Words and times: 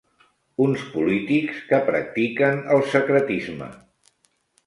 Uns 0.63 0.83
polítics 0.93 1.59
que 1.67 1.81
practiquen 1.91 2.57
el 2.77 2.83
secretisme. 2.95 3.67